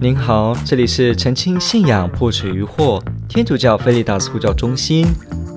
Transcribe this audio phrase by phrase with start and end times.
[0.00, 5.04] 您好，这里是澄清信仰破除疑惑天主教菲利达斯呼叫中心，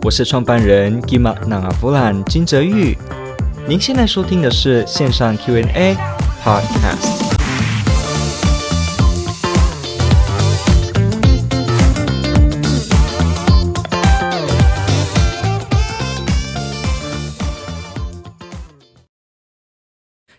[0.01, 2.97] 我是创办人吉玛纳阿弗兰金泽玉。
[3.67, 5.95] 您现在收听的是线上 Q&A
[6.43, 7.29] Podcast。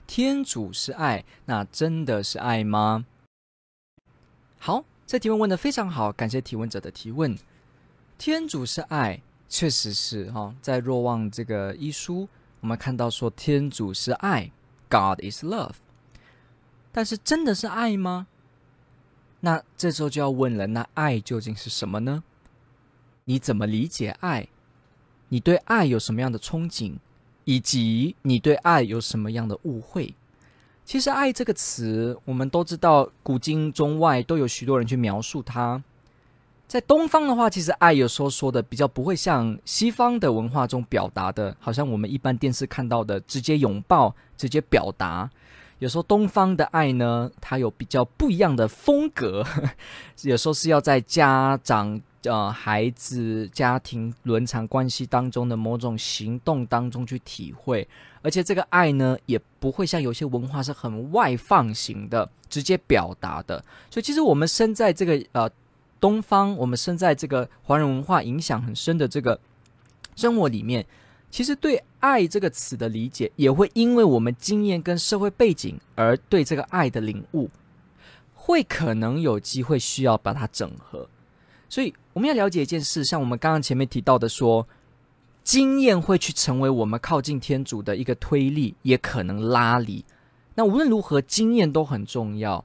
[0.08, 3.04] 天主是爱，那真的是爱吗？
[4.64, 7.36] 好，这提问问的非常好，感谢提问者的提问。
[8.16, 12.28] 天主是爱，确实是哈、哦，在若望这个一书，
[12.60, 14.52] 我们看到说天主是爱
[14.88, 15.74] ，God is love。
[16.92, 18.28] 但是真的是爱吗？
[19.40, 22.22] 那这时候就要问了，那爱究竟是什么呢？
[23.24, 24.46] 你怎么理解爱？
[25.30, 26.98] 你对爱有什么样的憧憬？
[27.46, 30.14] 以及你对爱有什么样的误会？
[30.92, 35.82] 其实“爱”这个词，我们都知道，古今中外都有许多人去描述它。
[36.68, 45.30] 在东方的话，其实爱有时候说的比较不会像西方的文化中表达的，好像我们一般电视看到的直接拥抱、直接表达。
[45.78, 49.42] 有时候东方的爱呢，它有比较不一样的风格。
[50.24, 51.98] 有时候是要在家长。
[52.24, 57.88] 呃，孩子、家庭、伦常关系当中的某种行动当中去体会，
[58.22, 63.62] 而且这个爱呢，也不会像有些文化是很外放型的，直接表达的。
[63.90, 65.50] 所以，其实我们生在这个呃
[66.00, 69.38] 东方，我们生在这个华人文化影响很深的这个
[70.16, 70.86] 生活里面，
[71.30, 77.48] 其实对“爱”这个词的理解，也会因为我们经验跟社会背景而对这个爱的领悟，
[78.34, 81.08] 会可能有机会需要把它整合。
[81.68, 84.66] 所以我们要了解一件事，像我们刚刚前面提到的说，
[85.44, 90.04] 经验会去成为我们靠近天主的一个推力，也可能拉离。
[90.54, 92.64] 那无论如何，经验都很重要。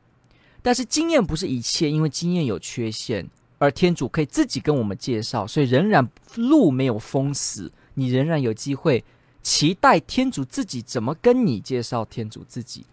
[0.62, 9.04] 但是经验不是一切，因为经验有缺陷，而天主可以自己跟我们介绍，所以仍然路没有封死，你仍然有机会
[9.42, 12.86] 期待天主自己怎么跟你介绍天主自己。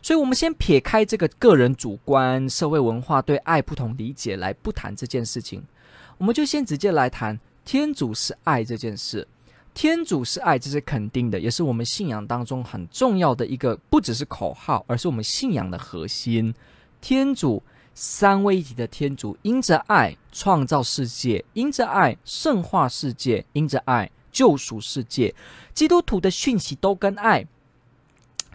[0.00, 5.62] 所以，我们先撇开这个个人主观、社会文化对爱不同理解来不谈这件事情，
[6.16, 9.28] 我们就先直接来谈天主是爱这件事。
[9.74, 16.54] 天主是爱，这是肯定的，也是我们信仰当中很重要的一个，不只是口号，而是我们信仰的核心。
[17.02, 17.62] 天主
[17.92, 25.34] 三位一体的天主，因着爱创造世界，因着爱圣化世界，因着爱救赎世界。
[25.74, 27.46] 基督徒的讯息都跟爱。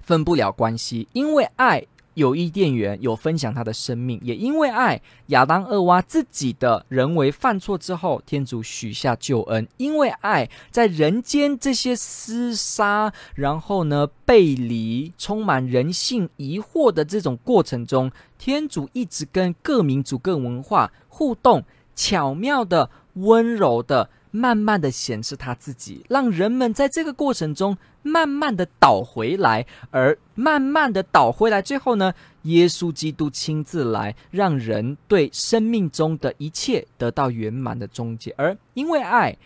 [0.02, 1.86] 分不了关系，因为爱
[2.16, 9.68] 有伊甸园，有分享他的生命，也因为爱亚当、厄娃自己的人为犯错之后，天主许下救恩。
[9.78, 21.64] 因为爱在人间这些厮杀，然后呢背离，充满人性疑惑的这种过程中，天主一直跟各民族、各文化互动，
[21.96, 24.10] 巧妙的、温柔的。
[24.36, 32.14] 慢慢的显示他自己，让人们在这个过程中慢慢的倒回来，而慢慢的倒回来，最后呢，
[32.44, 38.34] 耶稣基督亲自来，让人对生命中的一切得到圆满的终结。
[38.38, 39.38] 而因为爱，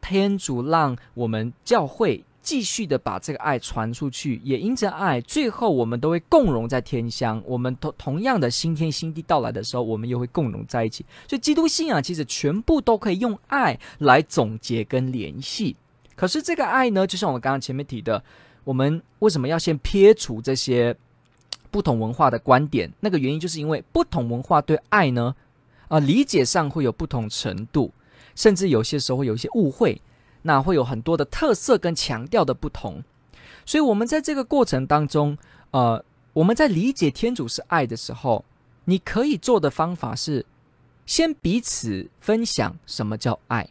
[0.00, 2.24] 天主让我们教会。
[2.40, 7.42] 继续的把这个爱传出去，也因着爱，最后我们都会共融在天乡。
[7.44, 11.04] 我们同同样的新天新地到来的时候，我们又会共融在一起。
[11.28, 15.76] 所以，基督信仰其实全部都可以用爱来总结跟联系。
[16.16, 18.24] 可是，这个爱呢，就像我们刚刚前面提的，
[18.68, 20.94] 我们为什么要先撇除这些
[21.70, 22.92] 不同文化的观点？
[23.00, 25.34] 那个原因就是因为不同文化对爱呢，
[25.88, 27.90] 啊、理解上会有不同程度，
[28.34, 29.98] 甚至有些时候会有一些误会。
[30.42, 33.02] 那会有很多的特色跟强调的不同，
[33.64, 35.36] 所以我们在这个过程当中，
[35.70, 36.02] 呃，
[36.34, 38.44] 我们在理解天主是爱的时候，
[38.84, 40.44] 你可以做的方法是，
[41.06, 43.68] 先彼此分享什么叫爱，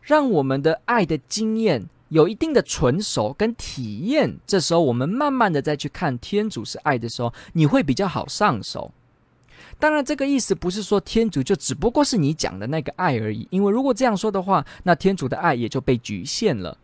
[0.00, 8.92] 让我们的爱的经验有一定的纯熟跟体验，这时候我们慢慢的再去看天主是爱的时候，你会比较好上手。
[9.78, 16.76] 当然，这个意思不是说天主就只不过是你讲的那个爱而已，因为如果这样说的话，那天主的爱也就被局限了。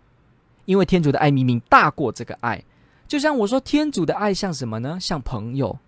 [0.65, 2.65] 因为天主的爱明明大过这个爱，
[3.07, 4.97] 就像我说，天主的爱像什么呢？
[5.01, 5.79] 像朋友，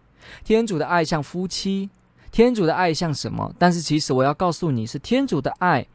[0.44, 1.88] 天主的爱像夫妻，
[2.30, 3.54] 天主的爱像什么？
[3.58, 5.86] 但是其实我要告诉你是，天主的爱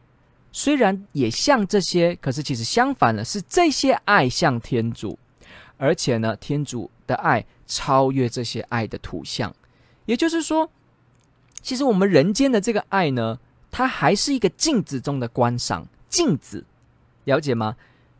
[0.54, 5.20] 虽然也像这些，可是其实相反的是这些爱像天主，
[5.76, 9.54] 而且呢，天主的爱超越这些爱的图像，
[10.06, 10.70] 也就是说。
[11.62, 13.40] 其实我们人间的这个爱呢，
[13.72, 15.88] 它还是一个镜子中的观赏。
[16.10, 16.66] 镜子，
[17.24, 17.78] 了解吗？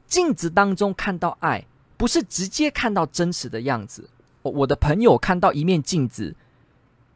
[0.08, 1.66] 镜子当中看到爱，
[1.98, 4.10] 不是直接看到真实的样子。
[4.44, 6.34] 我的朋友看到一面镜子，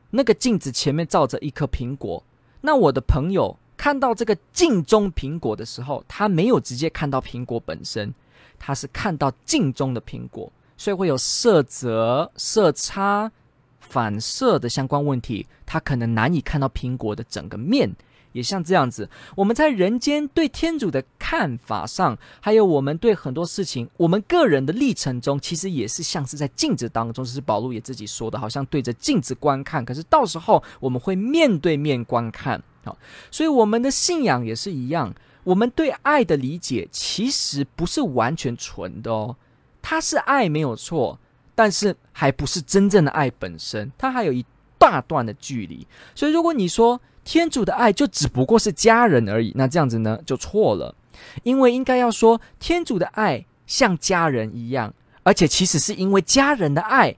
[0.10, 2.22] 那个镜子前面照着一颗苹果，
[2.60, 8.14] 那我的朋友看到这个镜中苹果的时候，他没有直接看到苹果本身，
[8.60, 13.32] 他是看到镜中的苹果，所以会有色泽、色差、
[13.80, 17.96] 反射的相关问题，他可能难以看到苹果的整个面。
[18.34, 27.26] 也像这样子，我们在人间对天主的看法上，还有我们对很多事情，我们个人的历程中，其实也是像是在镜子当中。
[27.26, 29.84] 这是保罗也自己说的，好像对着镜子观看。
[29.84, 32.98] 可是到时候我们会面对面观看，好，
[33.30, 35.14] 所以我们的信仰也是一样。
[35.44, 39.36] 我们对爱的理解其实不是完全纯的哦，
[39.82, 41.20] 它是爱没有错，
[41.56, 44.46] 但是还不是真正的爱本身，它还有一
[44.78, 45.88] 大段的距离。
[46.16, 50.96] 所以如果你说，天主的爱就只不过是家人而已，那这样子呢就错了，
[51.44, 54.94] 因为应该要说天主的爱像家人一样，
[55.24, 57.16] 而且其实是因为家人的爱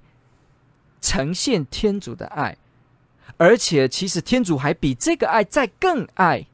[1.01, 2.57] 呈现天主的爱，
[3.37, 6.45] 而且其实天主还比这个爱再更爱、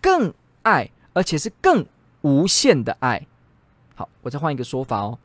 [0.00, 1.84] 更爱，而且是更
[2.22, 3.26] 无限的爱。
[3.94, 5.18] 好，我再换一个说法哦。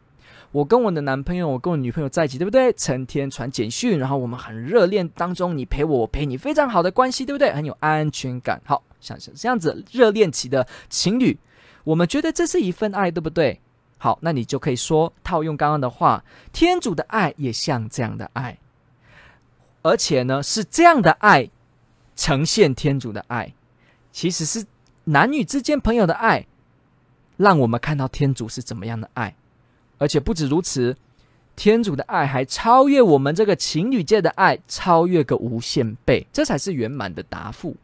[0.52, 2.72] 我跟我的男朋友，我跟我女朋友在一起，对不对？
[2.74, 7.52] 成天传简讯，然后我们很热恋当中，你陪我，我陪你，非常好的关系，对不对？
[7.52, 8.62] 很有安全感。
[8.64, 11.40] 好，像是这样子热恋期的情侣，
[11.84, 13.60] 我们觉得这是一份爱，对不对？
[13.98, 18.60] 好，那你就可以说，套用刚刚的话，天主的爱也像这样的爱，
[19.84, 21.50] 而且呢，是这样的爱
[22.16, 23.54] 呈现天主的爱，
[24.12, 24.66] 其实是
[25.04, 26.48] 男女之间朋友的爱，
[27.38, 29.36] 让我们看到天主是怎么样的爱。
[30.00, 30.96] 而且不止如此，
[31.56, 37.76] 天主的爱还超越我们这个情侣界的爱，超越个无限倍，这才是圆满的答复，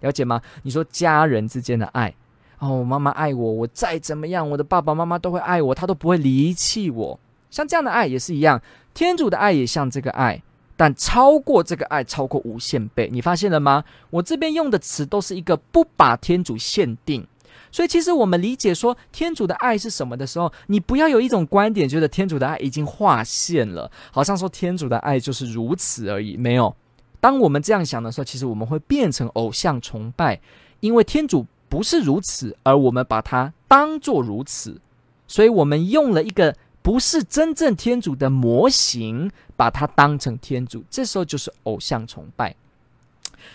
[0.00, 0.40] 了解吗？
[0.62, 2.14] 你说家人之间的爱，
[2.58, 7.20] 哦，妈妈爱我，我再怎么样，我的爸爸妈妈都会爱我，他都不会离弃我。
[7.50, 8.62] 像这样的爱也是一样，
[8.94, 10.42] 天主的爱也像这个爱，
[10.80, 13.06] 但超过这个爱，超过无限倍。
[13.12, 13.84] 你发现了吗？
[14.08, 17.26] 我这边用的词都是一个不把天主限定。
[17.70, 26.34] 所以，其实我们理解说天主的爱是什么的时候，你不要有一种观点，觉得天主的爱已经划线了，好像说天主的爱就是如此而已。
[26.38, 26.74] 没有，
[27.20, 30.40] 当我们这样想的时候，其实我们会变成偶像崇拜，
[30.80, 34.80] 因为天主不是如此，而我们把它当作如此，
[35.28, 42.54] 所以我们用了一个不是真正天主的模型，把它当成天主，这时候就是偶像崇拜。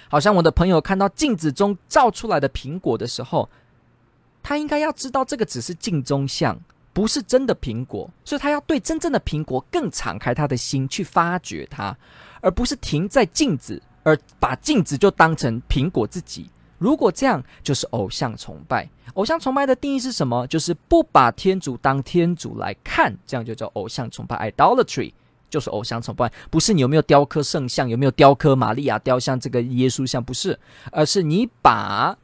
[0.10, 3.50] 好像我的朋友看到镜子中照出来的苹果的时候。
[4.48, 6.56] 他应该要知道，这个只是镜中像，
[6.94, 11.98] 不是真的苹果，所以他要对真正的苹果更敞开他的心去发掘它，
[12.42, 16.48] 而不是停在镜子，而把镜子就当成苹果自己。
[16.78, 18.88] 如果这样，就是偶像崇拜。
[19.14, 20.46] 偶像崇拜的定义是什么？
[20.48, 24.52] 就是不把天主当天主来看，这样就叫偶像崇拜。
[24.52, 25.14] Idolatry
[25.50, 30.60] 就是偶像崇拜，不是你有没有雕刻圣像，有没有雕刻玛利亚雕像，这个耶稣像不是，
[30.92, 32.18] 而是你把。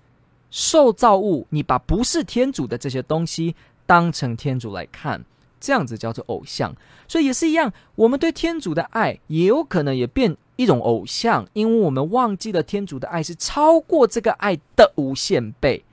[0.53, 3.55] 受造物，你把不是天主的这些东西
[3.85, 5.23] 当成天主来看，
[5.61, 6.75] 这样子叫做偶像。
[7.07, 15.85] 所以也是一样，我们对天主的爱也有可能也变一种偶像，因为我们忘记了天主的爱是超过这个爱的无限倍。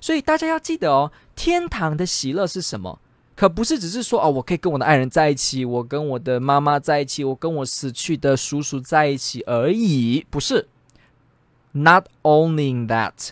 [0.00, 3.00] 所以大家要记得哦，天堂的喜乐是什么？
[3.36, 10.24] 可不是只是说哦，我可以跟我的爱人在一起，我跟我的妈妈在一起，我跟我死去的叔叔在一起而已。
[10.30, 10.68] 不是
[11.72, 13.30] ，Not only that。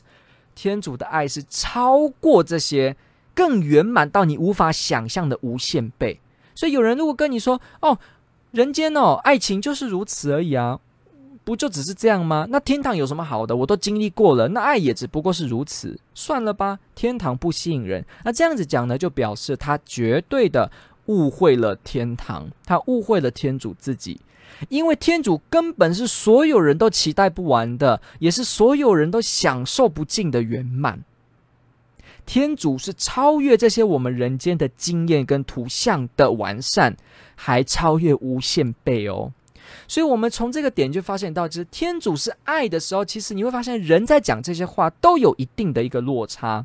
[0.55, 2.97] 天主的爱是超过这些，
[3.35, 6.21] 更圆满到你无法想象的无限倍。
[6.55, 7.99] 所以有人如果跟你说：“哦，
[8.51, 10.79] 人间哦，爱情就是如此而已啊，
[11.45, 12.47] 不就只是这样吗？
[12.51, 13.57] 那天堂有什么好的？
[13.57, 16.79] 我都经历过了，那爱也只不过是如此，算了吧。
[16.95, 18.05] 天堂不吸引人。
[18.25, 20.71] 那这样子讲呢，就表示他绝对的
[21.07, 24.21] 误会了天堂，他误会了天主自己。”
[24.69, 31.03] 因为天主根本是所有人都期待不完的，也是所有人都享受不尽的圆满。
[32.27, 36.97] 天主是超越这些我们人间的经验跟图像的完善，
[37.35, 39.33] 还超越无限倍哦。
[39.89, 46.65] 所以，我们从这个点就发现到，就是天主是爱的时候，其实你会发现人在讲这些话都有一定的一个落差。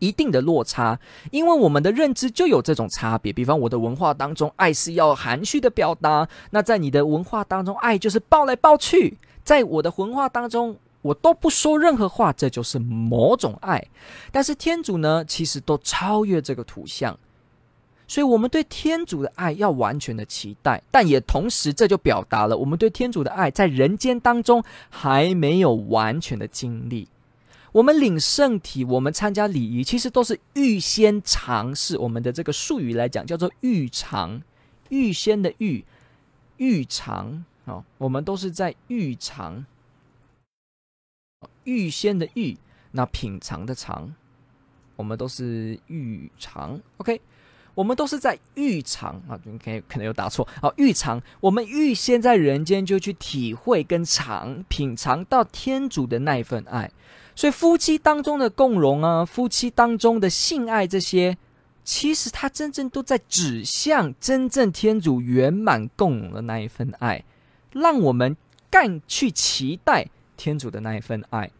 [0.00, 1.00] 一定的落差，
[1.32, 3.32] 因为我们的认知就有这种差别。
[3.32, 9.16] 比方，我的文化当中，爱是要含蓄的表达；那在你的文化当中，爱就是抱来抱去。
[9.42, 10.76] 在我的文化当中，
[11.08, 13.82] 我都不说任何话，这就是某种爱。
[14.30, 17.18] 但是天主呢，其实都超越这个图像，
[18.06, 27.08] 所以我们对天主的爱要完全的期待，但也同时这就表达了我们对天主的爱在人间当中还没有完全的经历。
[27.72, 31.98] 我们领圣体，我们参加礼仪，其实都是预先尝试。
[31.98, 34.40] 我们的这个术语来讲，叫做预尝，
[34.88, 35.84] 预先的预，
[36.56, 39.66] 预尝好，我们都是在预尝，
[41.68, 42.56] 预先的预，
[42.92, 44.14] 那品尝的尝，
[44.96, 46.80] 我们都是预尝。
[46.96, 47.20] OK，
[47.74, 50.48] 我们都是在预尝啊，可以可能有打错。
[50.62, 56.90] 啊，预尝，我们预先在人间就去体会跟尝品尝到天主的那一份爱。
[57.36, 61.36] 所以夫妻当中的共融啊，夫妻当中的性爱这些。
[61.84, 67.24] 其实他真正都在指向真正天主圆满共融的那一份爱，
[67.72, 68.36] 让我们
[68.70, 70.06] 更去期待
[70.36, 71.50] 天主的那一份爱。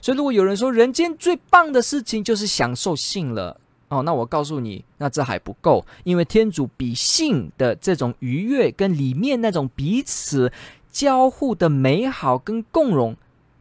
[0.00, 10.52] 所以，如果有人说人间最棒的事情就是享受性了，哦，那我告诉你，那这还不够，因为天主比性的这种愉悦跟里面那种彼此
[10.90, 13.16] 交互的美好跟共融，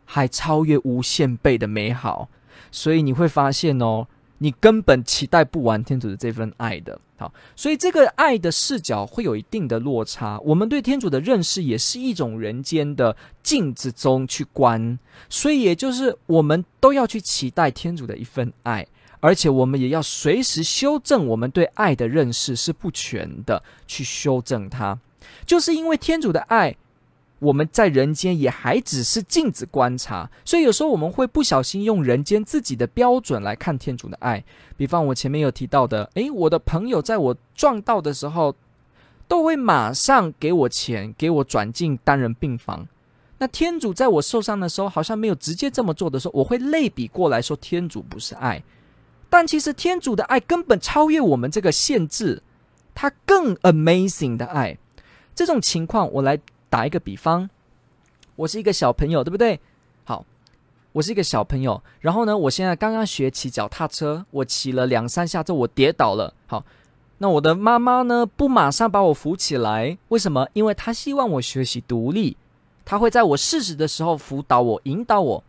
[0.05, 2.29] 还超越无限倍的美好。
[2.72, 4.08] 所以你会发现哦。
[4.39, 10.39] 你根本期待不完天主的这份爱的，好，所以这个爱的视角会有一定的落差。
[10.39, 14.98] 我们对天主的认识也是一种人间的镜子中去观，
[15.29, 18.88] 所以也就是我们都要去期待天主的一份爱，
[19.19, 24.98] 而且我们也要随时修正我们对爱的认识是不全的，去修正它，
[25.46, 26.75] 就是因为天主的爱。
[27.39, 34.43] 我们在人间也还只是镜子观察，所以有时候我们会不小心用人间自己的标准来看天主的爱。
[34.75, 38.53] 比方我前面有提到的，诶，我的朋友在我撞到的时候，
[39.27, 42.86] 都会马上给我钱，给我转进单人病房。
[43.38, 48.62] 那天主在我受伤的时候，好像没有直接这么做的时候，我会类比过来说，天主不是爱。
[49.29, 52.43] 但其实天主的爱根本超越我们这个限制，
[52.93, 54.77] 他更 amazing 的爱。
[55.34, 56.38] 这种情况，我来。
[56.70, 57.50] 打一个比方，
[58.36, 59.60] 我是一个小朋友，对不对？
[60.04, 60.26] 好，
[60.92, 61.82] 我是一个小朋友。
[62.00, 66.34] 然后呢，我现在刚刚学骑脚踏车，我骑了两三下之后，我跌倒了。
[66.48, 66.64] 好，
[67.18, 70.48] 那我的妈妈呢，不马上把我扶起来，为什么？
[70.54, 72.38] 因为她希望我学习独立，
[72.86, 75.44] 她会在我适时的时候辅导我、引导我，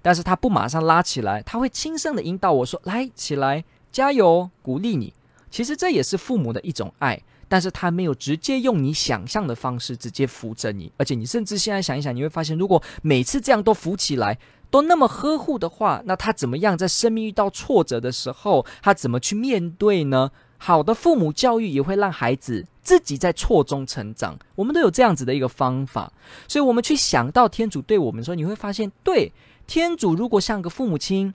[0.00, 5.12] 但是她不马上拉起来，她会轻声的引导我说：“来，起来，加油，鼓励你。”
[5.50, 7.20] 其实这也是父母的一种爱。
[7.52, 14.38] 但是他没有直接用你想象的方式直接扶着你，而且你甚至现在想一想，你会发现，如果每次这样都扶起来，
[14.70, 20.30] 都那么呵护的话，那他怎么样在生命遇到挫折的时候，他怎么去面对呢？
[20.56, 24.34] 好的父母教育也会让孩子自己在错中成长。
[24.54, 26.10] 我们都有这样子的一个方法，
[26.48, 29.30] 所以我们去想到天主对我们说，你会发现，对，
[29.66, 31.34] 天主如果像个父母亲，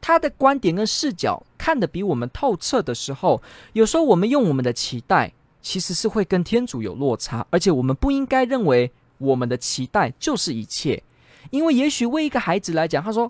[0.00, 3.42] 他的观点跟视角看得比我们透彻的时候，
[3.72, 5.32] 有时候我们用我们的期待。
[5.66, 11.02] 其实是会跟天主有落差，而且我们不应该认为我们的期待就是一切，
[11.50, 13.28] 因为也许为一个孩子来讲，他说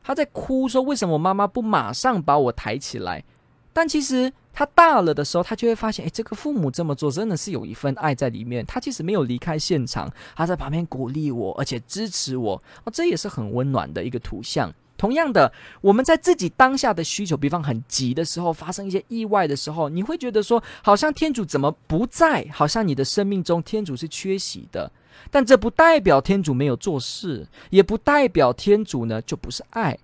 [0.00, 3.24] 他在哭，说为什么我妈妈不马上把我抬起来？
[3.72, 8.64] 但其实他大了的时候，他就会发现，哎，这个父母这么做真的是有一份爱在里面。
[8.64, 14.72] 他其实没有离开现场，他在旁边鼓励我，而且支持我，哦，这也是很温暖的一个图像。
[15.02, 22.46] 同样的，我们在自己当下的需求，比方很急的时候，发生一些意外的时候，你会觉得说，好像天主怎么不在？
[22.52, 24.88] 好像你的生命中天主是缺席的。
[25.28, 29.98] 但这不代表天主没有做事，也不代表天主呢就不是爱。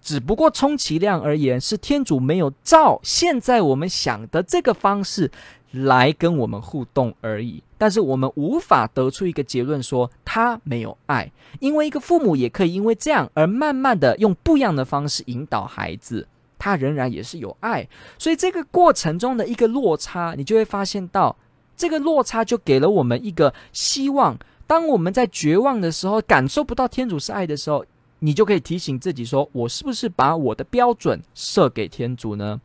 [0.00, 5.30] 只不过充其量而言，是天主没有照现在我们想的这个方式
[5.72, 17.88] 来跟我们互动而已，但是我们无法得出一个结论说他没有爱，因为一个父母也可以因为这样而慢慢的用不一样的方式引导孩子，他仍然也是有爱，
[18.18, 21.34] 所以这个过程中的一个落差，你就会发现到
[21.74, 27.82] 这个落差就给了我们一个希望，当我们在绝望的时候，感受不到天主是爱的时候，
[28.18, 32.60] 你就可以提醒自己说，我是不是把我的标准设给天主呢？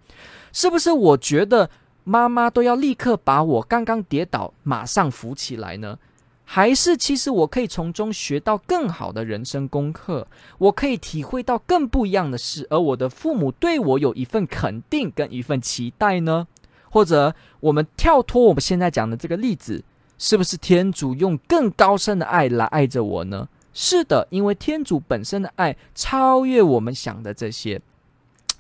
[0.52, 1.70] 是不是我觉得？
[2.10, 6.00] 妈妈都要立刻把我刚刚跌倒马上扶起来呢？
[6.46, 10.26] 还是其实我可以从中学到更好的人生功课？
[10.58, 16.48] 我可以体会到更不一样的事，而我的父母对我有一份肯定跟一份期待呢？
[16.90, 19.84] 或者我们跳脱我们现在讲的这个例子，
[20.18, 23.50] 是不是天主用更高深的爱来爱着我呢？
[23.74, 27.82] 是的，因为天主本身的爱超越我们想的这些。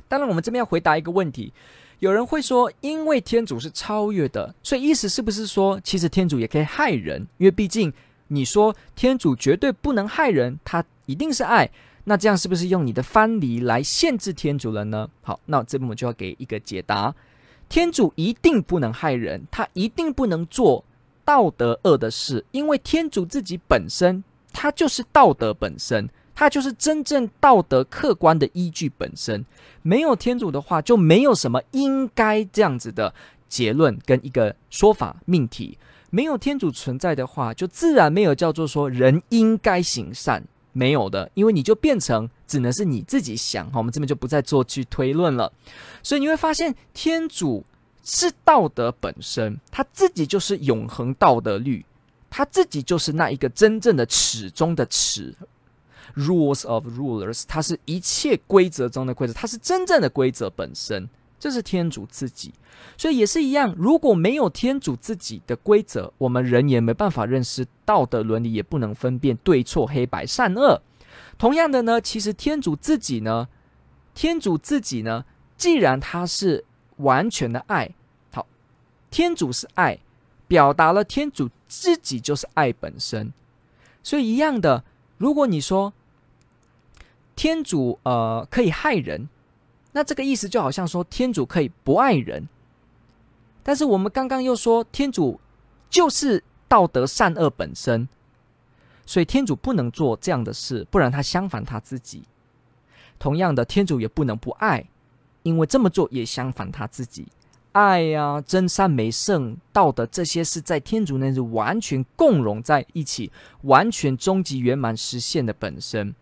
[0.10, 1.54] 当然，我们这边要回答一个问题。
[2.00, 7.28] 有人会说，因为天主是超越的，所以意思是不是说，其实天主也可以害人？
[7.38, 7.92] 因为毕竟
[8.28, 11.70] 你说天主绝对不能害人，他一定是爱，
[12.04, 15.10] 那这样是不是用你的藩篱来限制天主了呢？
[15.24, 17.16] 好，那这边我就要给一个解答：
[17.68, 20.86] 天主一定不能害人，他一定不能做
[21.26, 24.24] 道德恶的事，因为天主自己本身，
[24.54, 26.08] 他就是道德本身。
[26.40, 29.44] 它就是真正道德客观的依据本身，
[29.82, 33.12] 没有天主的话，就没有什么应该这样子的
[33.50, 35.76] 结论跟一个说法命题。
[36.12, 43.66] 没有天主存在的话，就自然没有叫做说人应该行善，没有的，因为你就变成只能是你自己想。
[43.72, 45.52] 好，我们这边就不再做去推论了。
[46.04, 47.66] 所以你会发现，天主
[48.04, 51.84] 是道德本身，他自己就是永恒道德律，
[52.30, 55.34] 他自己就是那一个真正的始终的始
[56.16, 61.10] ，rules of rulers，它是一切规则中的规则，它是真正的规则本身。
[61.40, 62.52] 这是天主自己，
[62.98, 63.72] 所以也是一样。
[63.78, 70.82] 如果没有天主自己的规则，我们人也没办法认识道德伦理，也不能分辨对错、黑白、善恶。
[71.38, 73.48] 同样的呢，其实天主自己呢，
[74.16, 76.66] 天主自己呢，既然他是
[76.98, 77.94] 完全的爱，
[78.32, 78.48] 好，
[79.12, 80.00] 天主是爱，
[80.48, 83.32] 表达了天主自己就是爱本身。
[84.02, 84.84] 所以一样的，
[85.20, 85.94] 如果你说
[87.38, 89.30] 天主呃可以害人。
[89.94, 92.50] 那这个意思就好像说，天主可以不爱人，
[93.64, 95.40] 但是我们刚刚又说天主
[95.90, 98.08] 就是道德善恶本身，
[99.06, 102.24] 所以天主不能做这样的事，不然他相反他自己。
[103.18, 104.88] 同样的，天主也不能不爱，
[105.42, 107.28] 因为这么做也相反他自己。
[107.72, 116.14] 爱呀、真善美圣道德这些是在天主内是完全共融在一起，完全终极圆满实现的本身。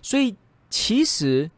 [0.00, 0.34] 所以
[0.68, 1.50] 其实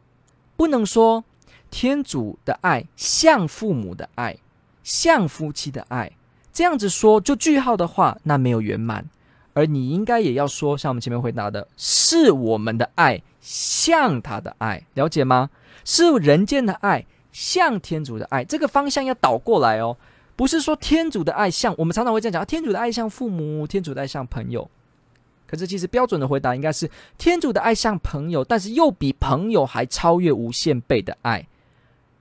[0.56, 1.24] 不能说。
[1.72, 4.36] 天主的爱像父母的爱，
[4.82, 6.10] 像夫妻的爱，
[6.52, 9.08] 这样子说就句号的话，那没有圆满。
[9.52, 15.50] 而你应该也要说，像我们前面回答的，是我们的爱像他的爱，了解吗？
[15.84, 19.96] 是人间的爱像天主的爱，这个方向要倒过来哦，
[20.34, 24.68] 不是说天主的爱像我们常常会这样讲，天主的爱像父母，天主的爱像朋友。
[25.50, 26.88] 可是其实标准的回答应该是
[27.18, 31.44] 天主的爱像朋友，但是又比朋友还超越无限倍的爱。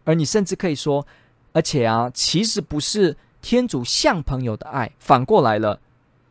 [0.03, 1.05] 而你甚至可以说，
[1.53, 5.79] 而且啊，其实不是天主像朋友的爱，反过来了，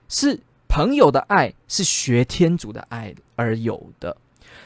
[0.09, 4.17] 是朋友的爱是学天主的爱而有的。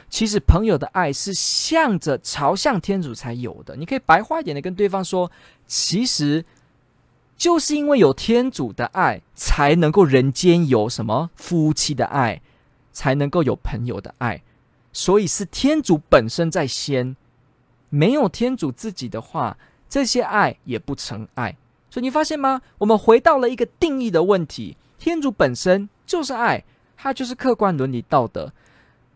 [0.09, 3.77] 其实朋友的爱是向着朝向天主才有的。
[3.77, 5.31] 你可以白话一点的跟对方说，
[5.67, 6.43] 其实
[7.43, 12.41] 就是因为有天主的爱，才能够人间有什么夫妻的爱，
[12.93, 14.45] 才能够有朋友的爱，
[14.93, 17.17] 所以是天主本身在先。
[17.89, 21.57] 没有天主自己的话，这些爱也不成爱。
[21.91, 22.63] 所以你发现吗？
[22.79, 26.63] 我们回到了一个定义的问题：天主本身就是爱，
[26.97, 28.53] 它就是客观伦理道德。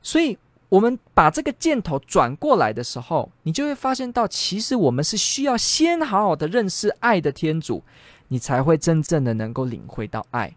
[0.02, 0.36] 所以，
[0.68, 7.84] 我们把这个箭头转过来的时候，你就会发现到，其实我们是需要先好好的认识爱的天主，
[8.28, 10.54] 你才会真正的能够领会到爱。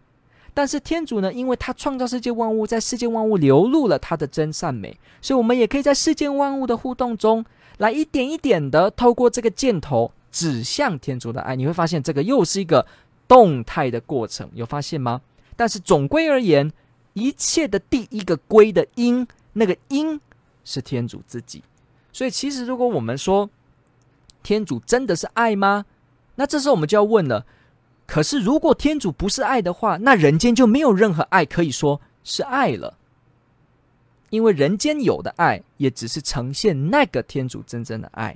[0.54, 7.46] 但是天主呢，因为他创造世界万物，在世界万物流露了他的真善美，所以我们也可以在世界万物的互动中。
[7.78, 12.86] 来一点一点的透过这个箭头指向天主的爱，你会发现这个又是一个
[13.26, 15.22] 动态的过程，有发现吗？
[15.56, 16.70] 但是总归而言，
[17.14, 20.20] 一切的第一个归的因，那个因
[20.66, 21.64] 是天主自己。
[22.12, 23.50] 所以其实如果我们说
[24.44, 25.86] 天主真的是爱吗？
[26.36, 27.46] 那这时候我们就要问了：
[28.10, 32.98] 可是如果天主不是爱的话，那人间就没有任何爱可以说是爱了。
[34.32, 38.36] 因为人间有的爱，也只是呈现那个天主真正的爱。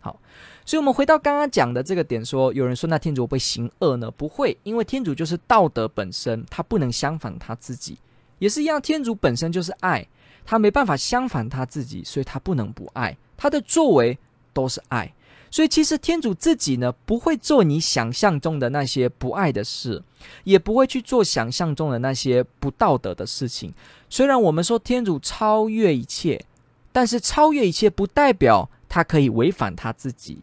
[0.00, 0.18] 好，
[0.66, 4.10] 所以我们回到刚刚讲的这个点说，有人说那天主会行恶呢？
[4.10, 7.96] 不会，因为天主就是道德本身，他不能相反他自己，
[8.40, 8.82] 也是一样。
[8.82, 10.04] 天主本身就是爱，
[10.44, 14.18] 他没办法相反他自己，所以他不能不爱，他的作为
[14.52, 15.12] 都是爱。
[15.52, 20.02] 所以，其实天主自己呢，不会做你想象中的那些不爱的事，
[20.44, 23.74] 也不会去做想象中的那些不道德的事情。
[24.08, 26.42] 虽然我们说天主超越一切，
[26.90, 30.38] 但是超越一切不代表他可以违反他自己，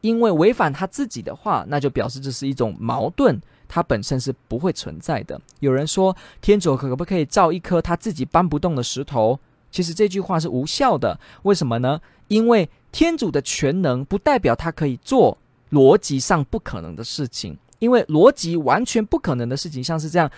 [0.00, 5.40] 因为违反他自己的话，那就表示这是一种矛盾，它本身是不会存在的。
[5.60, 9.38] 有人说，天主可不可以造一颗他自己搬不动的石头？
[9.70, 11.18] 其实这句话是无效的。
[11.44, 12.00] 为什么呢？
[12.26, 15.36] 因为天主的全能不代表他可以做
[15.70, 20.30] 逻辑上不可能的事情，因为逻辑完全不可能的事情，像是这样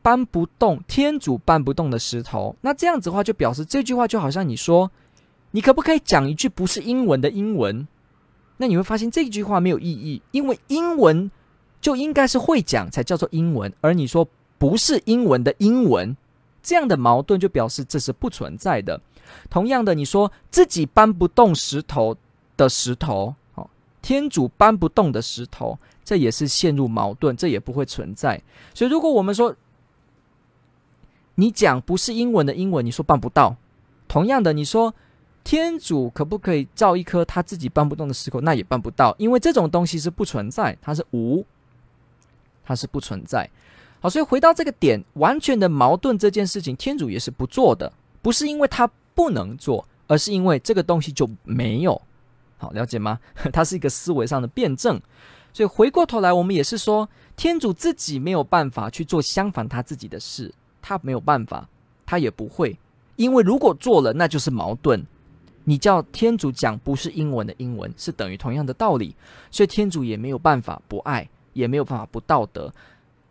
[0.00, 4.90] 搬不动，天主搬不动的石头，那这样子的话就表示这句话就好像你说，
[5.50, 7.86] 你可不可以讲一句不是英文的英文？
[8.58, 11.30] 那你会发现这句话没有意义，因为英文
[11.80, 16.16] 就应该是会讲才叫做英文，而你说不是英文的英文，
[16.62, 19.00] 这样的矛盾就表示这是不存在的。
[19.50, 22.16] 同样的，你说自己搬不动石头
[22.56, 23.68] 的石头，哦，
[24.02, 28.40] 天主搬不动的石头，这也是陷入矛盾，这也不会存在。
[28.74, 29.54] 所以，如果我们说
[31.36, 33.56] 你讲不是英文的英文，你说办不到。
[34.08, 34.94] 同样的，你说
[35.44, 41.44] 天主可不可以造一颗他自己搬不动的石头，那也办不到，因为这种东西是不存在，它是无，
[42.64, 43.48] 它是不存在。
[44.00, 52.00] 好，所以回到这个点，完全的矛盾这件事情，天主也是不做的，不是因为他不能做，而是因为这个东西就没有。
[52.56, 53.18] 好，了解吗？
[53.52, 55.00] 它是一个思维上的辩证。
[55.52, 61.68] 所以回过头来，我们也是说，天主自己没有办法去做相反他自己的事，他没有办法，
[62.06, 62.78] 他也不会，
[63.16, 65.04] 因为如果做了，那就是矛盾。
[65.64, 69.16] 你叫天主讲不是英文的英文，是等于同样的道理。
[69.50, 72.72] 所以天主也没有办法不爱，也没有办法不道德。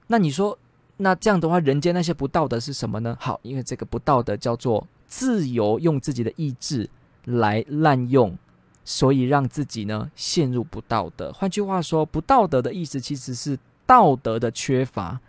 [0.08, 0.60] 那你说，
[0.98, 3.16] 那这样的话，人间那些不道德是什么呢？
[3.22, 6.90] 好，因为这个不道德叫做自由，用自己的意志
[7.26, 8.38] 来滥用，
[8.86, 11.32] 所以让自己呢陷入不道德。
[11.32, 15.20] 换句话说，不道德的意思其实是道德的缺乏，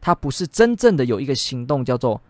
[0.00, 2.20] 它不是真正的有一个行动叫做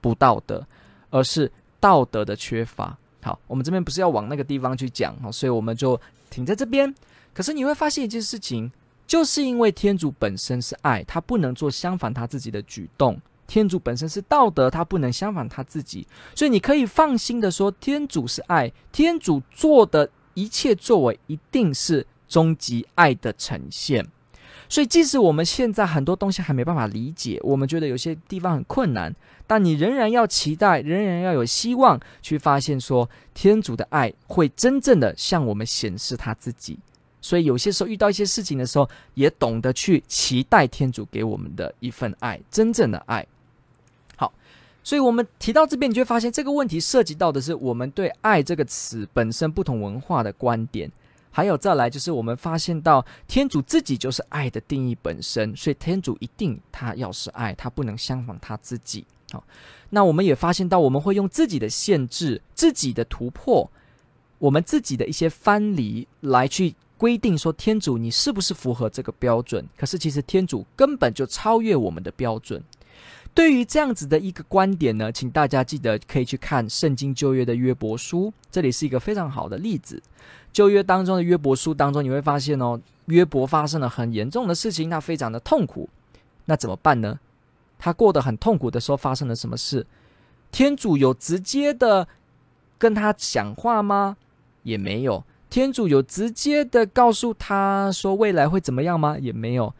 [0.00, 0.66] 不道德，
[1.10, 2.96] 而是道德的缺乏。
[3.22, 6.94] 好，我们这边不是要往那个地方去讲，哈，所以我们就停在这边。
[7.34, 8.70] 可是你会发现一件事情。
[9.08, 13.18] 就是因为天主本身是爱，他不能做相反他自己的举动。
[13.48, 16.06] 天主本身是道德，他不能相反他自己。
[16.36, 24.06] 所以你可以放心的说，天主是爱，天主做的一切作为一定是终极爱的呈现。
[24.68, 29.14] 所以即使我们现在很多东西还没办法理解，我们觉得有些地方很困难，
[29.46, 36.78] 但你仍然要期待，仍然要有希望去发现说，天主的爱会真正的向我们显示他自己。
[37.22, 43.26] 所以有些时候遇到一些事情的时候，也懂得去期待天主给我们的一份爱，真正的爱。
[44.18, 44.30] 好，
[44.84, 50.92] 所以我们提到这边，你就会发现这个问题涉及到的是我们对“爱”这个词本身不同文化的观点，
[51.30, 59.06] 还有再来就是我们发现到天主自己就是爱的定义本身，所以天主一定他要是爱，他不能相反他自己。
[59.32, 59.42] 好，
[59.90, 63.70] 那我们也发现到我们会用自己的限制、自己的突破、
[64.38, 66.74] 我们自己的一些藩篱来去。
[66.98, 69.64] 规定说，天主你是不是符合这个标准？
[69.76, 72.60] 可是其实天主根本就超越我们的标准。
[73.34, 80.02] 对于这样子的一个观点呢，请大家记得可以去看圣经旧约的约伯书，这里是一个非常好的例子。
[80.52, 85.88] 旧约当中的约伯书当中，你会发现哦，约伯发生了很严重的事情，他非常的痛苦。
[86.46, 87.20] 那怎么办呢？
[87.78, 89.86] 他过得很痛苦的时候，发生了什么事？
[90.50, 92.08] 天主有直接的
[92.76, 94.16] 跟他讲话吗？
[94.64, 95.22] 也没有。
[95.48, 99.16] 天主有直接的告诉他说未来会怎么样吗？
[99.18, 99.72] 也没有。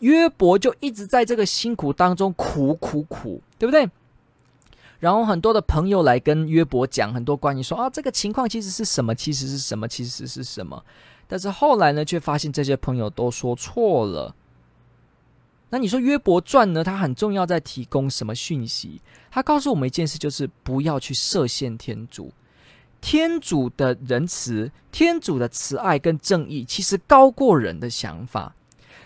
[0.00, 3.88] 约伯就一直在这个辛苦当中苦苦苦，对不对？
[5.00, 9.14] 然后很多的朋友来跟约伯讲很多关于说啊，这个情况其实是什么？
[9.14, 9.86] 其实是什么？
[9.86, 10.82] 其实是什么？
[11.26, 14.34] 但是后来呢，却发现这些朋友都说错了。
[15.70, 16.84] 那你说约伯传呢？
[16.84, 19.00] 它很重要，在提供什么讯息？
[19.30, 22.32] 它告诉我们一件事，就是不要去设限天主。
[23.00, 28.54] 天主的仁慈，天主的慈爱跟正义，其实高过人的想法。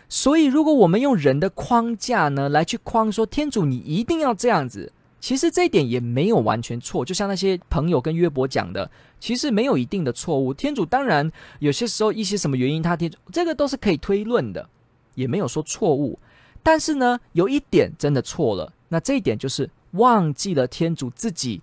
[0.09, 4.91] 所以，如果我们用人的框架呢，来去框说天主你一定要这样子，
[5.21, 7.05] 其实这一点也没有完全错。
[7.05, 8.91] 就像那些朋友跟约伯讲的，
[9.21, 10.55] 其实没有一定的错误。
[10.55, 14.67] 天主当然有些时候一些什么原因，他天这个都是可以推论的，
[15.15, 16.19] 也没有说错误。
[16.63, 21.61] 但是呢，有一点真的错了，那这一点就是忘记了天主自己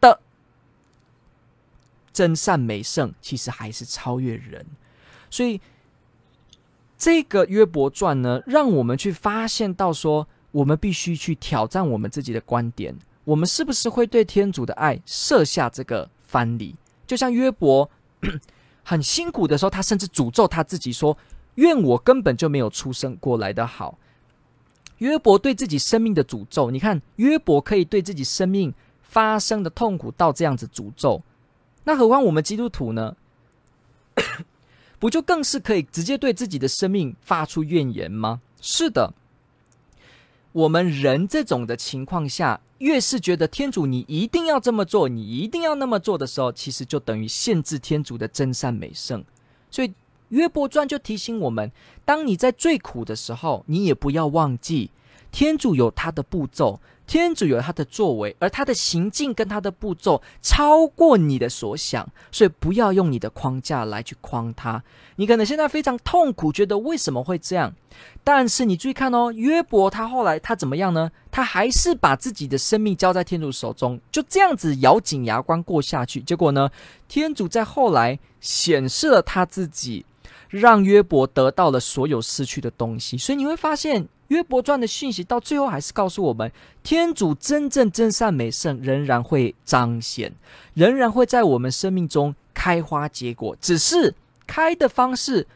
[0.00, 0.20] 的。
[2.12, 4.64] 真善美圣其实还是超越人，
[5.30, 5.60] 所以
[7.04, 16.74] 这个约伯传呢，让我们去发现到说，我们必须去挑战我们自己的观点，我们是不是会对天主的爱设下这个藩篱？
[17.06, 17.90] 就像约伯
[18.82, 21.14] 很辛苦的时候，他甚至诅咒他自己说
[21.56, 23.98] ：“愿我根本就没有出生过来的好。”
[24.96, 31.20] 约伯对自己生命的诅咒，你看约伯可以对自己生命发生的痛苦到这样子诅咒。
[31.84, 33.14] 那何况我们基督徒呢？
[35.04, 38.40] 不就更是可以直接对自己的生命发出怨言吗？
[38.62, 39.12] 是的，
[40.52, 49.22] 我们人这种的情况下，越是觉得天主你一定要这么做，你一定要那么做的时候，其实就等于限制天主的真善美圣。
[49.70, 49.92] 所以
[50.30, 51.70] 约伯传就提醒我们：
[52.06, 54.90] 当你在最苦的时候，你也不要忘记
[55.30, 56.80] 天主有他的步骤。
[57.06, 64.82] 天主有他的作为，而他的行径跟他的步骤超过你的所想，所以不要用你的框架来去框他。
[65.16, 67.74] 你可能现在非常痛苦，觉得为什么会这样？
[68.24, 71.10] 但是你注意看哦，约伯他后来他怎么样呢？
[71.30, 76.20] 他还是把自己的生命交在天主手中，就这样子咬紧牙关过下去。
[76.20, 76.70] 结果呢，
[77.06, 80.06] 天主在后来显示了他自己，
[80.48, 83.18] 让约伯得到了所有失去的东西。
[83.18, 84.08] 所以你会发现。
[84.28, 86.50] 约伯传的信息到最后还是告诉我们，
[86.82, 90.32] 天主真正真善美圣仍然会彰显，
[90.74, 94.14] 仍然会在我们生命中开花结果，只是
[94.46, 95.46] 开的方式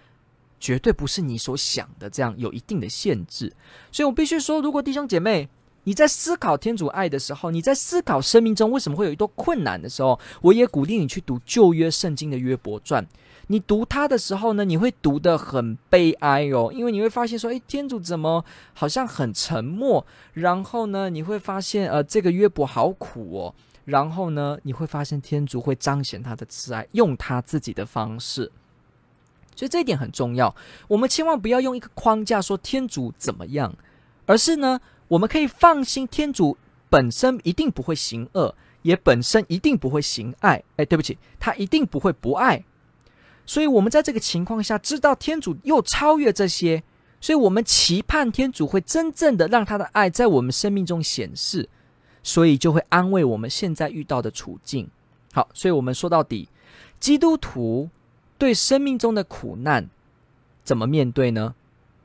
[0.60, 3.52] 绝对不是你所想的这样有一定的限制。
[3.90, 5.48] 所以我必须说，如果弟兄姐妹
[5.88, 13.06] 你在思考天主爱的时候，你在思考生命中为什么会有一段困难的时候，我也鼓励你去读旧约圣经的约伯传。
[13.46, 20.04] 你读它的时候呢，你会读得很悲哀哦，因为你会发现说，诶，天主怎么好像很沉默？
[20.34, 23.54] 然后呢，你会发现，呃，这个约伯好苦哦。
[23.86, 28.52] 然后呢，你会发现天主会彰显他的慈爱，用他自己的方式。
[29.56, 30.54] 所以这一点很重要。
[30.86, 33.74] 我们千万不要用一个框架说天主怎么样，
[34.26, 36.56] 而是呢，我们可以放心，天主
[36.88, 40.62] 本身一定不会行恶，也本身一定不会行爱。
[40.76, 42.64] 诶，对不起，他一定不会不爱。
[43.46, 46.82] 所以，我们在这个情况下知道天主又超越这些，
[47.20, 51.68] 所以我们期盼天主会真正的让他的爱在我们生命中显示，
[52.22, 54.88] 所以就会安慰我们现在遇到的处境。
[55.32, 56.48] 好，所以我们说到底，
[57.00, 57.88] 基督徒
[58.36, 59.88] 对生命中的苦难
[60.62, 61.54] 怎么面对呢？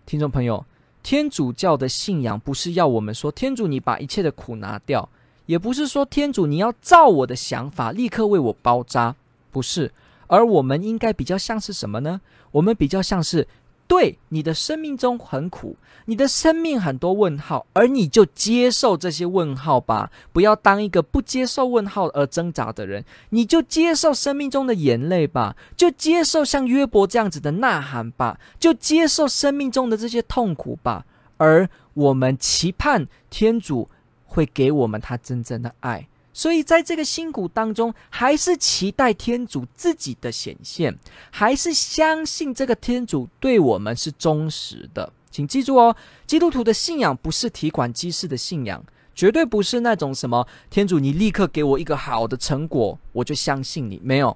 [0.06, 0.66] 听众朋友，
[1.04, 5.08] 天主教的信仰不是要我们说天主你把一切的苦拿掉，
[5.46, 9.14] 也不是说天主你要照我的想法立刻为我包扎，
[9.52, 9.92] 不是。
[10.28, 12.22] 而我们应该比较像是什么呢？
[12.52, 13.46] 我们比较像是，
[13.88, 31.06] 对你的生命中很苦，你的生命很多问号，而你就接受这些问号吧，不要当一个不接受问号而挣扎的人，你就接受生命中的眼泪吧，就接受像约伯这样子的呐喊吧，就接受生命中的这些痛苦吧。
[31.38, 33.90] 而我们期盼天主
[34.26, 36.08] 会给我们他真正的爱。
[36.34, 40.98] 所以，在这个辛苦当中，还是期待天主自己的显现，
[41.30, 45.14] 还是相信这个天主对我们是忠实的。
[45.30, 54.02] 请记住哦，基督徒的信仰不是提款机式的信仰，绝对不是那种什么天主，你立刻给我一个好的成果，我就相信你。
[54.04, 54.36] 没有，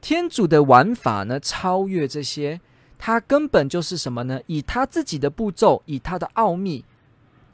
[0.00, 2.60] 天主的玩法呢，超越这些，
[2.98, 4.40] 他根本就是什么呢？
[4.46, 6.84] 以他自己的步骤，以他的奥秘。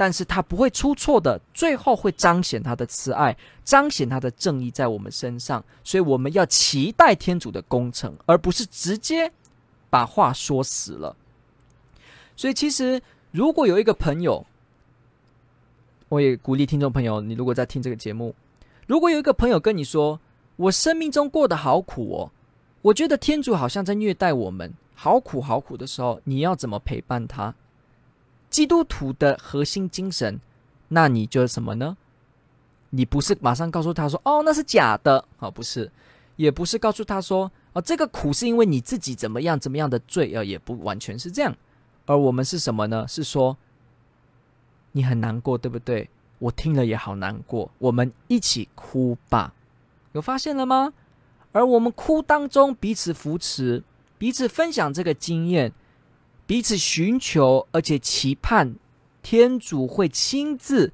[0.00, 5.62] 但是他不会出错的，最后会彰显他的慈爱，彰显他的正义在我们身上。
[5.84, 9.30] 所以我们要期待天主的工程，而不是直接
[9.90, 11.14] 把话说死了。
[12.34, 14.46] 所以其实，如果有一个朋友，
[16.08, 18.34] 我也鼓励听众朋友，你如果在听这个节目，
[18.86, 20.18] 如果有一个朋友跟你说
[20.56, 22.32] ：“我生命中过得好苦哦，
[22.80, 27.54] 我觉得天主好像在虐待我们，好苦好苦的时候，你要怎么陪伴他？”
[28.50, 30.40] 基督徒的核心精神，
[30.88, 31.96] 那你就是什么呢？
[32.90, 35.90] 你不是马上告诉他说：“哦，那是假的。”哦，不是，
[36.34, 41.56] 也不是告诉他说：“哦，这个苦是因为你自己怎么样怎么样的罪。”呃，也不完全是这样。
[42.06, 43.06] 而我们是什么呢？
[43.06, 43.56] 是说
[44.90, 46.10] 你很难过，对不对？
[46.40, 49.54] 我听了也好难过，我们一起哭吧。
[50.12, 50.92] 有发现了吗？
[51.52, 53.84] 而我们哭当中彼此扶持，
[54.18, 55.72] 彼此分享这个经验。
[56.50, 58.74] 彼此寻求，而且期盼
[59.22, 60.92] 天主会亲自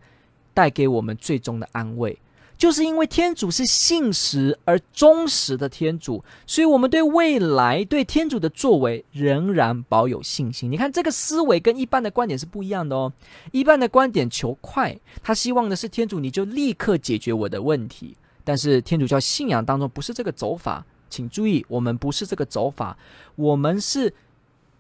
[0.53, 2.19] 带给我们最终的安慰，
[2.59, 10.71] 就是因为天主是信实而忠实的天主，所以我们对未来对天主的作为仍然保有信心。
[10.71, 13.11] 你看，这个思维跟一般的观点是不一样的哦。
[13.51, 18.15] 一般的观点求快，他希望的是天主你就立刻解决我的问题，
[18.45, 22.99] 但是天主教信仰当中不是这个走法，请注意，我们不是这个走法，
[23.37, 24.13] 我们是。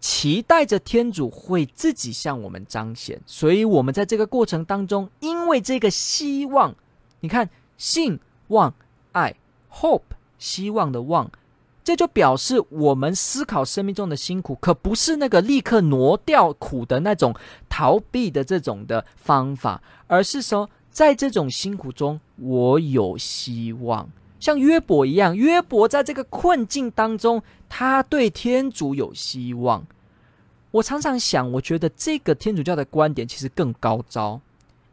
[0.09, 6.73] 期待着天主会自己向我们彰显，所以我们在这个过程当中，因为这个希望，
[7.19, 8.73] 你看，信望
[9.11, 9.35] 爱
[9.69, 11.29] hope 希望的望，
[11.83, 17.35] 这就表示我们思考生命中的辛苦，可不是那个立刻挪掉苦的那种
[17.69, 29.85] 逃避的这种的方法，而是说，在这种辛苦中，我有希望，像约伯一样，约伯在这个困境当中，他对天主有希望。
[30.73, 34.41] 我常常想，我觉得这个天主教的观点其实更高招，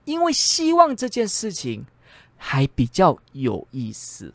[0.05, 1.85] 因为希望这件事情
[2.37, 4.33] 还比较有意思。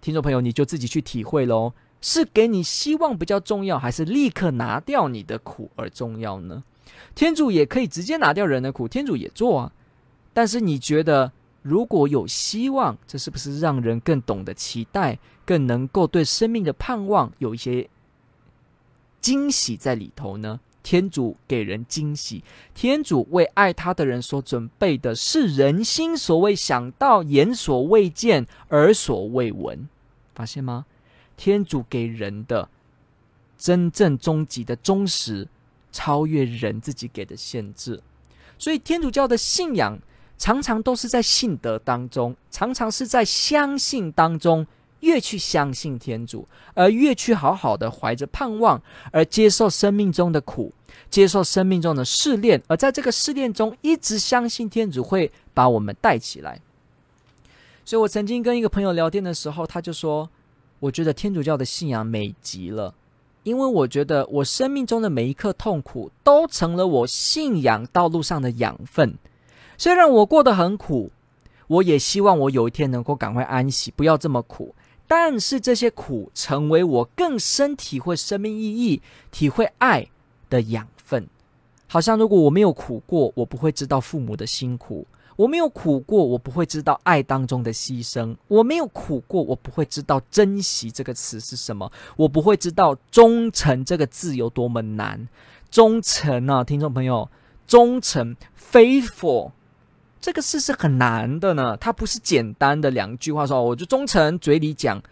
[0.00, 6.62] 听众朋友，你就自己去体会喽，是给你希望比较重要，还是立刻拿掉你的苦而重要呢？
[7.14, 9.72] 天主也可以直接拿掉人的苦，天主也做啊。
[10.32, 17.88] 但是你觉得，如果有希望，这是不是让人更懂得期待，更能够对生命的盼望有一些？
[19.22, 20.60] 惊喜在里头呢。
[20.82, 22.42] 天主给人惊喜，
[22.74, 29.88] 天主为爱他的人所准备的是人心所未想到、眼所未见、耳所未闻。
[30.34, 30.84] 发现吗？
[31.36, 32.68] 天主给人的
[33.56, 35.46] 真正终极的忠实，
[35.92, 38.02] 超越人自己给的限制。
[38.58, 39.96] 所以，天主教的信仰
[40.36, 44.66] 常常都是在信德当中，常常是在相信当中
[45.02, 50.72] 越去相信天主，而越去好好的怀着盼望，而接受生命中的苦，
[51.10, 56.60] 接受生命中的试炼，而在这个试炼中一直相信天主会把我们带起来。
[57.84, 60.30] 所以我曾经跟一个朋友聊天的时候，他就说
[60.78, 62.94] ：“我觉得天主教的信仰美极了，
[63.42, 69.18] 因为我觉得我生命中的每一刻痛苦都成了我信仰道路上的养分。
[69.76, 71.10] 虽然我过得很苦，
[71.66, 74.72] 我也希望我有一天能够赶快安息，不要这么苦。”
[75.14, 80.06] 但是这些苦成为我更深体会生命意义、体会爱
[80.48, 81.28] 的养分。
[81.86, 85.04] 好像如果我没有苦过，我不会知道父母的辛苦；
[85.36, 95.28] 我没有苦过，我不会知道爱当中的牺牲；我没有苦过，我不会知道珍惜这个词是什么；我不会知道忠诚这个字有多么难。
[95.70, 97.28] 忠诚啊，听众朋友，
[97.66, 99.50] 忠诚 （faithful）。
[100.22, 105.02] 这个事是很难的呢，它不是简单的两句话说，我就忠诚，嘴里讲，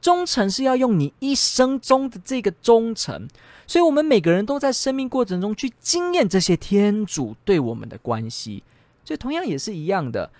[0.00, 3.28] 忠诚是要用你一生中的这个忠诚，
[3.66, 8.64] 所以我们每个人都在生命过程中去经验这些天主对我们的关系，
[9.04, 10.30] 所以同样也是一样的，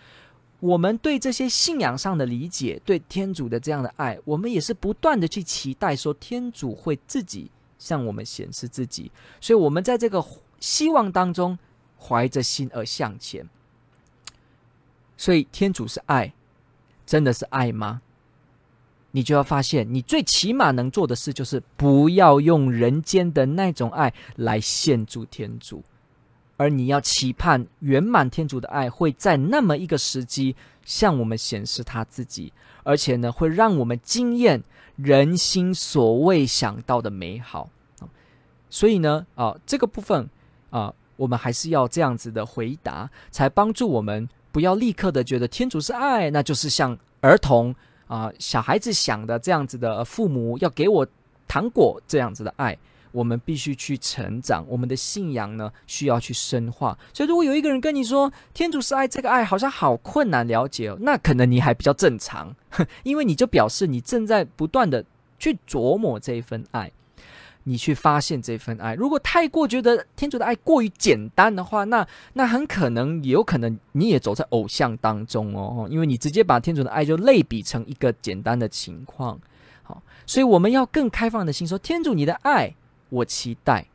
[0.58, 10.24] 我们对这些信仰上的理解，对天主的这样的爱，我们也是不断的去期待说天主会自己向我们显示自己，所以我们在这个
[10.60, 11.58] 希望当中
[12.00, 13.46] 怀着心而向前。
[15.16, 16.33] 所以，天主是爱，
[17.07, 18.00] 真的是爱吗？
[19.12, 25.85] 你就要发现，你最起码能做的事，就是不要用人间的那种爱来献祝天主，
[26.57, 34.61] 而你要期盼圆满天主的爱会在那么一个时机向我们显示他自己，而且呢，会让我们惊艳
[34.96, 37.70] 人心所未想到的美好。
[38.68, 40.29] 所以呢，啊，这个部分
[40.70, 44.29] 啊，我们还是要这样子的回答，才帮助我们。
[44.54, 47.74] 不要立刻的觉得天主是爱，那就是像儿童
[48.06, 51.04] 啊、小孩子想的这样子的父母要给我
[51.48, 52.78] 糖果这样子的爱。
[53.10, 56.96] 我们必须去成长，我们的信仰呢需要去深化。
[57.12, 62.54] 所以，如果有一个人跟你说天主是爱，这个爱好像好困难了解哦，那可能你还比较正常，
[63.02, 65.04] 因为你就表示你正在不断的
[65.36, 66.92] 去琢磨这一份爱。
[67.66, 79.40] 你去发现这份爱，如果太过觉得天主的爱过于简单的话，那那很可能也有可能你也走在偶像当中哦，因为你直接把天主的爱就类比成一个简单的情况。
[79.83, 82.74] 好，所以我们要更开放的心说，天主你的爱
[83.09, 83.87] 我期待，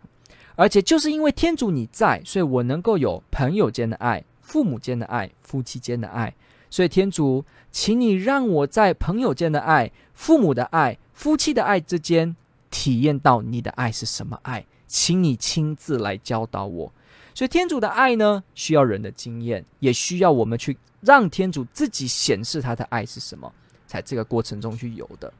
[0.56, 6.34] 而且就是因为天主你在，所以我能够有朋友间的爱、父母间的爱、夫妻间的爱。
[6.72, 12.36] 所以天主，请你让我在朋友间的爱、父母的爱、夫妻的爱之间。
[12.70, 16.94] 体验到你的爱是什么爱，请你亲自来教导我。
[17.34, 23.52] 所以天主的爱呢，需要人的经验，也需要我们去让天主自己显示他的爱是什么，
[23.88, 25.32] 在这个过程中去有的。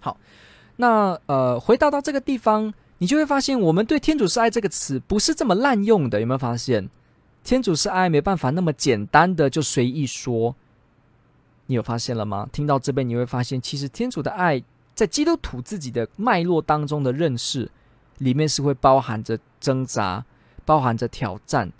[0.00, 0.16] 好，
[0.76, 6.20] 那呃，回到到这个地方，你就会发现，我们对“天主是爱”这个词不是这么滥用的。
[6.20, 6.88] 有没有发现
[7.42, 10.54] ，“天主是爱”没办法那么简单的就随意说？
[11.66, 12.48] 你有发现了吗？
[12.52, 14.62] 听到这边，你会发现，其实天主的爱。
[14.98, 17.70] 在基督徒自己的脉络当中的认识，
[18.16, 20.24] 里面是会包含着挣扎，
[20.64, 21.70] 包含着挑战，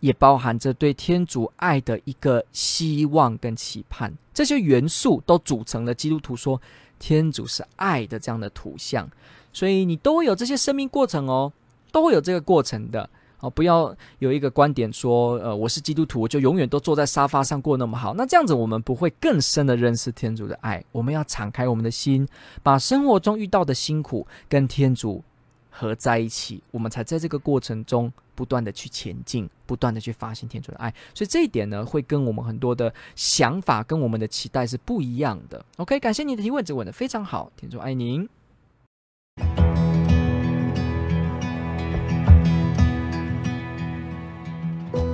[0.00, 4.12] 也包含着对天主爱的一个希望跟期盼。
[4.34, 6.60] 这些元素都组成了基督徒说
[6.98, 9.10] 天主是爱的这样的图像。
[9.50, 11.50] 所以你都会有这些生命过程哦，
[11.90, 13.08] 都会有这个过程的。
[13.44, 18.14] 哦，不要有一个观点说，呃，我是基督徒，我就永远都坐在沙发上过那么好。
[18.14, 20.82] 那这样子，我们不会更深的认识天主的爱。
[20.92, 22.26] 我们要敞开我们的心，
[22.62, 25.22] 把生活中遇到的辛苦跟天主
[25.68, 30.94] 合在一起，我们才在这个过程中不断的去前进，不断的去发现天主的爱。
[31.12, 35.62] 所以这一点呢，会跟我们很多的想法跟我们的期待是不一样的。
[35.76, 38.26] OK，感谢你的提问，这问得非常好，天主爱您。